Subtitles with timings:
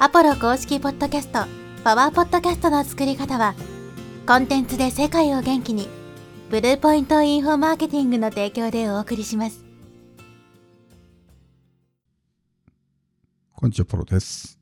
[0.00, 1.44] アポロ公式ポッドキャスト、
[1.84, 3.54] パワーポッドキャストの作り方は、
[4.26, 5.88] コンテンツで世界を元気に、
[6.50, 9.64] ブルーポイントインフォマーケティングの提供でお送りします。
[13.54, 14.58] こんにちは、ポロです。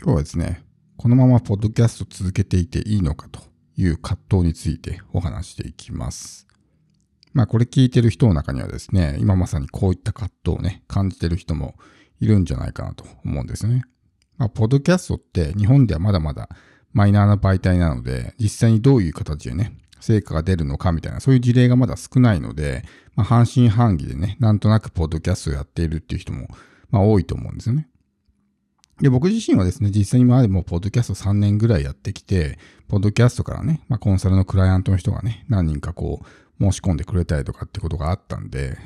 [0.00, 0.64] 今日はですね、
[0.96, 3.40] このままポッドキャスト続けていていいのかと
[3.76, 6.46] いう葛藤についてお話していきます。
[7.32, 11.74] まあこれ聞いてる人の中にはですね、今まさにこういった葛藤をね、感じてる人も
[12.20, 13.84] いるんじゃないかなと思うんですね。
[14.36, 16.48] まあ、ポッドキャストって日本ではまだまだ
[16.92, 22.84] マイナーな媒体なので、実際にどういう形でね、成果が出るのかみたいな、そういう事例がまだ少ないので、
[23.16, 26.48] まあ、半信半疑でね、なんとなくポッドキャストをやっているっていう人も、
[26.90, 27.88] まあ、多いと思うんですよね。
[29.00, 38.78] で、僕自身はですね、実際に今までもポッドキャスト3年ぐらいやってきて、ポッドキャストからね、まあ、コンサルのクライアントの人がね、何人かこう、申し込んでくれたりとかってことがあったんで、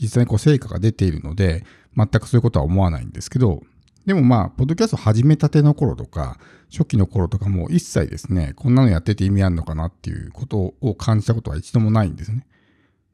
[0.00, 1.64] 実際にこう成果が出ているので、
[1.96, 3.62] 全くそういうことは思わないんですけど、
[4.06, 6.38] でもまあ、ポッドキャスト始めたての頃とか、
[6.70, 12.46] 初期の頃とかも一切ですね、こんなのやってて意味あるのかなっていうことを感じたことは一度もないんですね。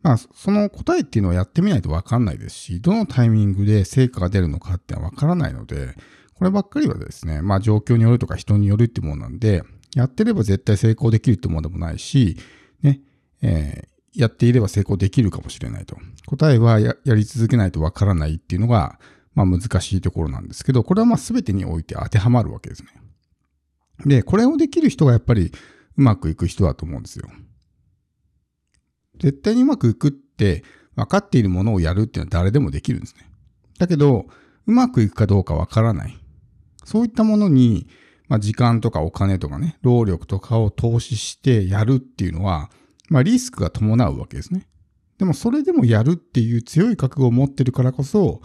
[0.03, 5.97] まあ、その答えっていうのはやってみないとわかんないですし、どのタイミングで成果が出るのかってはわからないので、
[6.35, 9.63] こればっかりはですね、まあ状況によるとか人によるってものなんで、
[9.95, 12.37] やってれば絶対成功できるってものでもないし、
[12.83, 13.01] ね、
[13.41, 15.97] えー、やっていれば成功できるかもしれないと。
[16.27, 18.99] 答えはやり続けないとわからないっていうのが、
[19.35, 22.89] まあ難しいところなんですけど、これはまあ全てにおいて当てはまるわけですね。
[24.05, 25.53] で、これをできる人がやっぱり
[25.97, 27.29] うまくいく人だと思うんですよ。
[29.19, 30.65] 絶対にうまくいくって
[30.97, 33.31] 分かっているものをやるっていうのは誰でもできるんですね。
[33.79, 34.27] だけど、
[34.67, 36.19] うまくいくかどうか分からない。
[36.85, 37.87] そういったものに、
[38.29, 42.71] まあ、時間とかお金とかね、労力とかを投資してやるっていうのは、
[43.09, 44.67] まあ、リスクが伴うわけですね。
[45.19, 48.41] でもそれでもやるっていう強い覚悟を持ってるからこそ、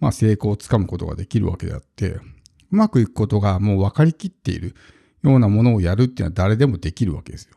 [0.00, 2.22] まあ、成功をつかむことができるわけであって、う
[2.70, 4.74] まくいくことがもう分かりきっている
[5.22, 7.56] ようなものをやるっていうのは誰でもできるわけですよ。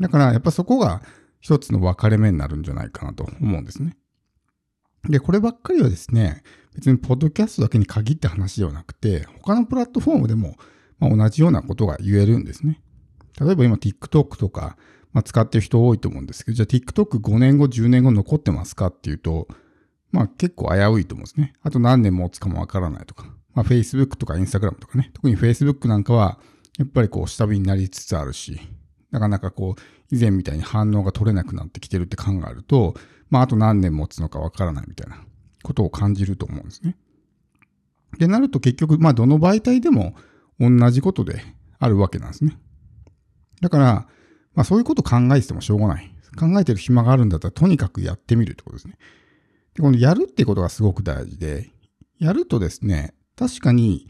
[0.00, 1.02] だからやっぱそこが
[1.40, 3.96] 一つの分かれ目になるんじゃないかなと思うんですね。
[5.08, 6.42] で、こればっかりはですね、
[6.74, 10.56] 別にポッドキャストだけに限った話ではなくて、他のプラットフォームでも、
[10.98, 12.82] ま同じようなことが言えるんですね。
[13.40, 14.76] 例えば今 TikTok とか、
[15.12, 19.48] まあ、使ってる人多いと思うんですけど、じゃあ TikTok5 年後、10年後残ってますかっていうと、
[20.16, 21.52] まあ結構危ういと思うんですね。
[21.62, 23.26] あと何年持つかもわからないとか。
[23.54, 25.10] まあ Facebook とか Instagram とかね。
[25.12, 26.38] 特に Facebook なんかは、
[26.78, 28.58] やっぱりこう下火になりつつあるし、
[29.10, 32.94] なかなかこう、以前みたいに反応が取れなくなってきてるって考えると、
[33.28, 35.22] まああと何年持つのかわからないみたいな
[35.62, 36.96] ことを感じると思うんですね。
[38.18, 40.14] で、なると結局、まあどの媒体でも
[40.58, 41.44] 同じことで
[41.78, 42.58] あるわけなんですね。
[43.60, 44.08] だから、
[44.54, 46.10] まあそういうこと考えててもしょうがない。
[46.38, 48.96] 考えてる暇があるんだったらとにかくやってみるってことですね。
[49.80, 51.70] このやるってことがすごく大事で、
[52.18, 54.08] やるとですね、確かに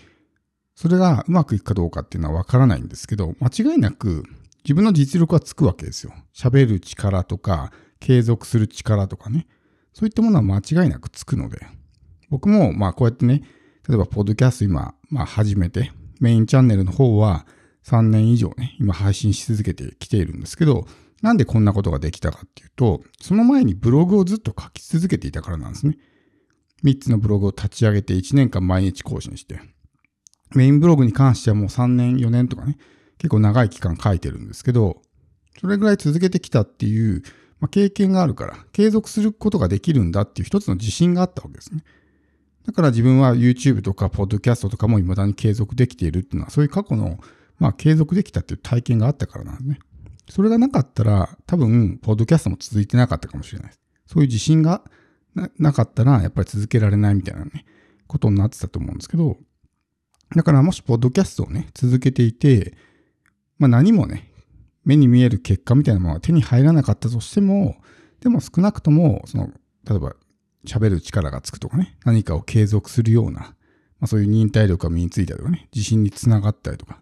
[0.76, 4.24] それがうまくいくかどうかっていうのはわからないんですけど、間違いなく
[4.62, 6.12] 自分の実力はつくわけですよ。
[6.34, 9.46] 喋る力とか、継続する力とかね。
[9.94, 11.66] そういったものは間違いなくつくので、
[12.28, 13.42] 僕もまあこうやってね、
[13.88, 17.46] 例えばポッドキャスト今、まあ始めて、メインチャンネルの方は
[17.84, 20.86] 3年以上ね、今配信し続けてきているんですけど、
[21.22, 25.96] なんでこんなことができたかっていうと、その前にブログをずっと書き続けていたからなんですね。
[26.84, 29.60] 3つのブログを立ち上げて1年間毎日更新して、
[30.54, 32.78] メインブログに関してはもう3年、4年とかね、
[33.18, 35.02] 結構長い期間書いてるんですけど、
[35.60, 37.22] それぐらい続けてきたっていう
[37.60, 41.82] まあ、経験があるから、継続することができるんだっていう一つの自信があったわけですね。
[42.66, 47.18] だから自分は YouTube とか Podcast とかも未だに継続できているっていうのは、そういう過去の、
[47.58, 49.78] まあ、継続できたっていう体験があったからなんですね。
[50.28, 53.80] それがなかったら、多分、ポッドキャストも続いてなかったかもしれないです。
[54.06, 54.82] そういう自信が
[55.58, 57.64] なかったら、やっぱり続けられないみたいなね、
[58.06, 59.36] ことになってたと思うんですけど、
[60.34, 62.76] だからもし、ポッドキャストをね、続けていて、
[63.58, 64.32] まあ何もね、
[64.84, 67.76] 目に見える結果みたいなものが手に入らなかったとしても、
[68.20, 69.50] でも少なくとも、その、
[69.88, 70.14] 例えば
[70.66, 73.54] 喋る力がつくとかね、何かを継続するような、ま
[74.02, 77.00] あ、そういう忍耐力が身についたりとかね、自信につながったりとか、ま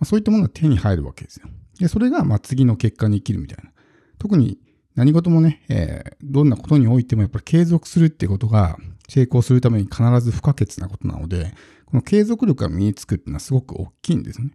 [0.00, 1.48] あ、そういったものが手に入るわけですよ。
[1.78, 3.70] で、それがま次の結果に生きるみたいな。
[4.18, 4.58] 特に
[4.94, 8.78] 何事もね、えー、どんなことにおいてもやっぱり継続するってことが
[9.08, 11.52] 成功するために必ず不可欠なことなので、
[11.84, 14.50] この継続力が身につくっていうのはすごく大きいんですね。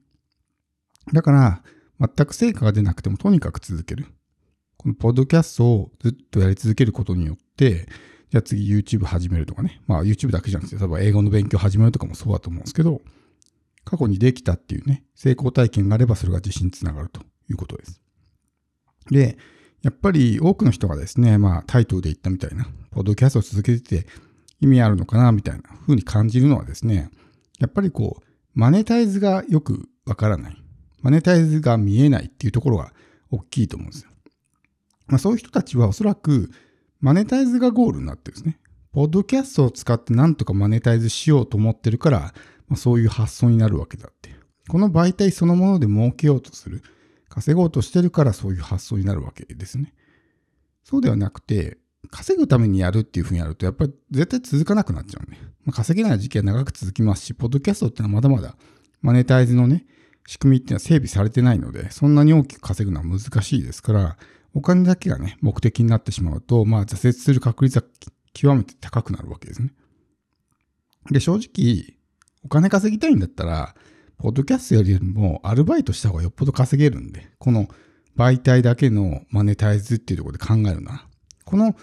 [1.14, 1.64] だから、
[2.00, 4.08] 全く成果が出なくてもとにかく続ける。
[4.78, 7.88] このポッドキャストをずっとやり続けることによって、
[8.32, 9.82] じゃあ次 YouTube 始めるとかね。
[9.86, 13.02] まあ YouTube だけじゃなくて、例えば英語の勉強始めるとかもそうだと思うんですけど、
[13.92, 18.02] 過去にできたっていうね、成功体験があればそれが自信につながるということです。
[19.10, 19.38] で、
[19.82, 24.08] やっぱり多くの人がですね、まあタイトルで言ったみたいな、ポッドキャストを続けてて
[24.62, 27.10] 意味あるのかなみたいな風に感じるのはですね、
[27.60, 28.24] やっぱりこう、
[28.54, 30.64] マネタイズがよくわからない。
[31.02, 32.94] マネタイズが見えないっていうところが
[33.30, 34.12] 大きいと思うんですよ。
[35.08, 36.50] まあ、そういう人たちはおそらく
[37.02, 38.58] マネタイズがゴールになってるんですね。
[38.94, 42.34] ポッドキャストを使ってなんとかマネタイズしようと思ってるから、
[42.72, 44.34] まあ、そういう発想になるわけだって。
[44.70, 46.82] この媒体そのもので儲けようとする。
[47.28, 49.94] 稼ごうとしてるからそういう発想になるわけですね。
[50.86, 51.80] そうではなくて、
[52.10, 55.38] 稼ぐためにやるっていうふうにやると、やっぱり絶対続かなくなっちゃうね。
[55.66, 58.56] まあ、稼げない時期は長く続きますし、ポッドキャストってのはまだまだ
[59.02, 59.86] マネタイズのね、
[60.26, 64.18] 仕組みっていうのは整備されてないので、そんなに大きく稼ぐのは難しいですから、
[64.54, 67.84] お金だけがね、目的になってしまうと、まあ挫折する確率は
[68.34, 69.74] 極めて高くなるわけですね。
[71.10, 71.98] で、正直、
[72.44, 73.76] お金稼ぎたいんだったら、
[74.18, 77.68] ポッドキャストよりもアルバイトした方がよっぽど稼げるんで、この
[78.18, 81.08] 媒体だけのマネタイズっていうところで考えるな。
[81.46, 81.76] この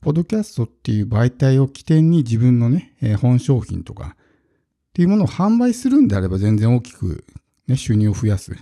[0.00, 7.24] ポッドキャストっていう媒体を起点に自分のね、え本商品とかっていうものを販売するんであれば全然大きく、
[7.66, 8.52] ね、収入を増やす、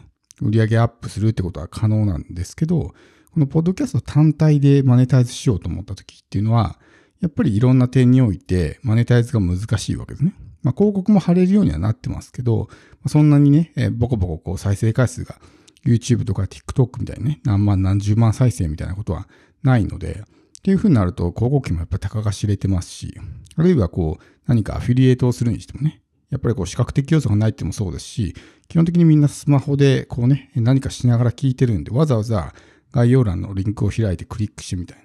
[0.41, 2.95] 売り上げアップするってことは可能なんですけど、
[3.33, 6.79] このポッドキャスト単体でマネタイズしようと思った時っていうのは、
[7.21, 10.35] やっぱりいろんな点においてマネタイズが難しいわけですね。
[10.67, 12.69] まあ、広告も貼れるようにはなってますけど、
[13.07, 15.37] そんなにね、えボコボコこう再生回数が
[15.85, 19.29] YouTube とか TikTok みたいにね、何万何十万再生みたいなことは
[19.63, 23.15] ないので、っていう風になると広告費もやっぱり高が知れてますし、
[23.55, 28.35] あるいはこう何かアフィリエイトをするにしてもね、やっぱりこう視覚的要素がないってもそうですし、
[28.67, 32.53] 基本的にみんなスマホでこうね、何かしながら聞いてるんで、わざわざ
[32.91, 35.05] 概要欄のリンクを開いてクリックしてみたいな。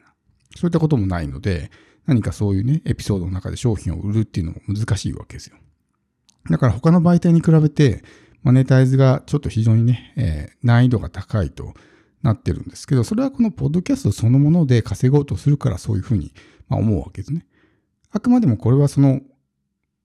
[0.56, 1.70] そういったこともないので、
[2.06, 5.58] 何かそういうね、エピソードの中で商品を売るっていうのも難しいわけですよ。
[6.50, 8.04] だから他の媒体に比べて、
[8.44, 11.74] マネタイズがちょっと非常にね、えー、難易度が高いと
[12.24, 16.34] なってるんですけど、それはこのポッドキャストそのもので稼ごうとするからそういうふうに
[16.70, 17.46] 思うわけですね。
[18.12, 19.22] あくまでもこれはその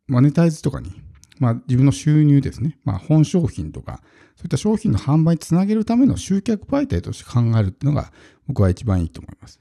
[0.07, 0.93] マネタイズとかに、
[1.39, 4.03] まあ自分の収入ですね、まあ本商品とか、
[4.37, 8.13] そういった商品の販売につなげるための集客媒体として考えるっていうのが
[8.47, 9.61] 僕は一番いいと思います。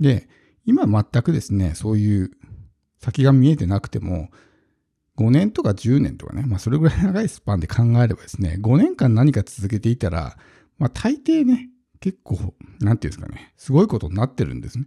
[0.00, 0.28] で、
[0.64, 2.30] 今全くですね、そういう
[2.98, 4.30] 先が見えてなくても、
[5.16, 10.36] 5年とか10年とかね、まあそれぐらい長いスパンで考えればですね、5年間何か続けていたら、
[10.78, 11.70] まあ大抵ね、
[12.00, 14.86] 結構、なんていうんですかね、すごいことになってるんですね。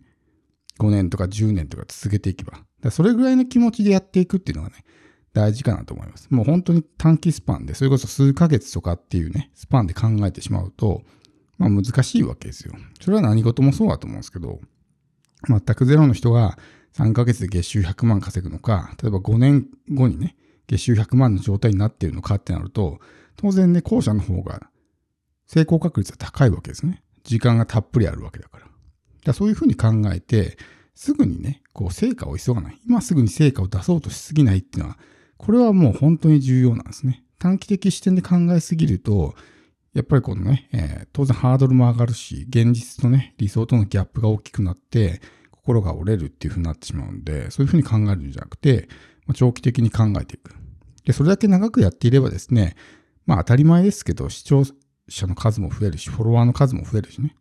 [0.79, 2.59] 5年とか10年とか続けていけば。
[2.81, 4.83] だそれぐらいの気持ちでやっていくっていうのがね、
[5.33, 6.27] 大事かなと思います。
[6.30, 11.03] もう本当に短期スパンで、それこそ数ヶ月とかっていうね、スパンで考えてしまうと、
[11.57, 12.73] まあ難しいわけですよ。
[13.01, 14.59] それは何事もそうだと思うんですけど、
[15.47, 16.57] 全くゼロの人が
[16.93, 20.35] 3ヶ月で月収100万稼ぐのか、例えば5年後にね、
[20.67, 22.99] 月収100万の状態になっているのかってなると、
[23.35, 24.69] 当然ね、後者の方が
[25.45, 27.03] 成功確率は高いわけですね。
[27.23, 28.65] 時間がたっぷりあるわけだから。
[28.65, 28.73] だか
[29.25, 30.57] らそういうふうに考えて、
[30.95, 32.79] すぐにね、こう成果を急がない。
[32.87, 34.97] 今すぐに成果を出そうとしすぎないっていうのは、
[35.37, 37.23] これはもう本当に重要なんですね。
[37.37, 39.35] 短期的視点で考えすぎると、
[39.97, 48.88] やっぱりこのね、えー、当然ハードルも上がるし、現実とね、理想とのギャップが大きくなって、心が折れるっていう風になってしまうんで、そういう風に考えるんじゃなくて、
[49.25, 50.55] まあ、長期的に考えていく。
[51.03, 52.75] で、それだけ長くやっていればですね、
[53.25, 54.65] まあ当たり前ですけど、視聴
[55.09, 57.35] 者の数も増えるし、フォロワーの数も増えるしね。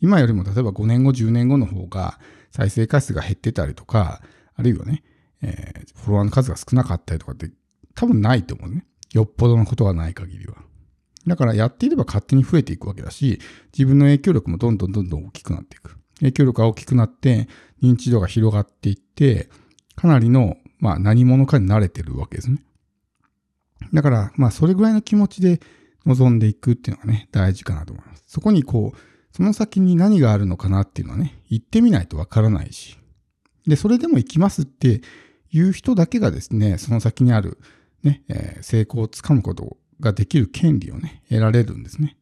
[0.00, 2.18] 今よりも例えば5年後、10年後の方が
[2.52, 4.22] 再生回数が減ってたりとか、
[4.54, 5.04] あるいはね、
[5.42, 7.50] えー、フォロワーの数が少なかったりとかって
[7.94, 8.86] 多分ないと思うね。
[9.12, 10.56] よっぽどのことがない限りは。
[11.26, 13.40] だからやっていれば勝手に増えていくわけだし、
[13.72, 15.96] 自分の影響力もどんどんどんどん大きくなっていく。
[16.18, 17.48] 影響力が大きくなって、
[17.82, 19.48] 認知度が広がっていって、
[19.94, 22.64] かなりの、まあ何者かに慣れてるわけですね。
[23.92, 25.60] だから、まあそれぐらいの気持ちで
[26.06, 28.24] 臨んでいくっていうのがね、大事かなと思います。
[28.26, 28.98] そこにこう、
[29.36, 32.98] その先に何があるのかなっていうのはね、行ってみないとわからないし。
[33.66, 35.02] で、それでも行きますって
[35.50, 37.58] いう人だけがですね、その先にある
[38.02, 42.16] ね、えー、成功をつかむことができる権利をね、得られるんですね。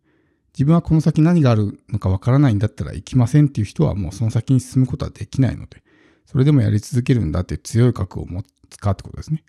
[0.55, 5.83] 自分はこの先何があるのかわからないんだったら行きませんっていう人はもうその先に進むことはできないので、
[6.27, 9.43] それでもやり続けるんだって強い覚悟を持つかってことですね。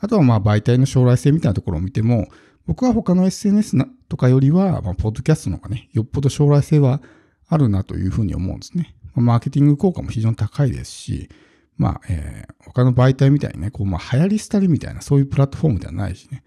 [0.00, 2.28] あとはまあ媒体の将来性みたいなところを見ても、
[2.66, 3.76] 僕は他の SNS
[4.08, 7.00] とかよりは、まあ、ポッドキャストの方がね、よっぽど将来性は
[7.48, 8.94] あるなというふうに思うんですね。
[9.14, 11.30] ま、マーケティング効果も非常に高いですし、
[11.78, 16.44] まあ、えー、他の媒体みたいにね、こう、まあ、流行り廃りみたいな、そういうプラットフォームではないしね。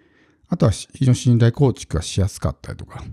[0.51, 3.03] あとは非常に信頼構築がしやすかったりとか、っ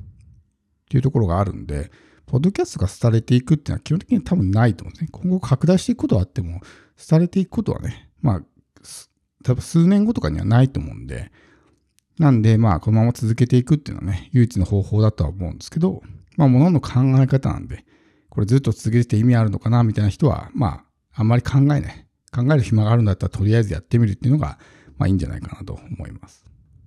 [0.90, 1.92] ていうところがあるんで、
[2.26, 5.08] ポッドキャストが廃れていくっていうのは基本的に多分ないと思うんですね。
[5.12, 6.60] 今後拡大していくことはあっても、
[7.08, 8.42] 廃れていくことはね、まあ、
[9.44, 11.30] 多分数年後とかにはないと思うんで、
[12.18, 16.02] なんで、まあ、このまま続けていくっていうのはね、唯一の方法だとは思うんですけど、
[16.36, 17.84] まあ、ものの考え方なんで、
[18.30, 22.04] これずっと続けて意味あるのかな、みたいな人は、まあ、あんまり考えない。
[22.34, 24.58] 考える暇があるんだったら、とりあえずやってみるっていうのが、
[24.98, 26.47] まあ、いいんじゃないかなと思います。